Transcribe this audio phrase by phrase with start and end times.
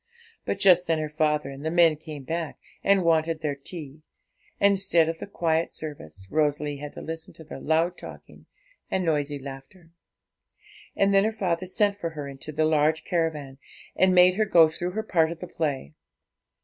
[0.45, 4.01] But just then her father and the men came back and wanted their tea;
[4.59, 8.47] and, instead of the quiet service, Rosalie had to listen to their loud talking
[8.89, 9.91] and noisy laughter.
[10.95, 13.59] And then her father sent for her into the large caravan,
[13.95, 15.93] and made her go through her part of the play.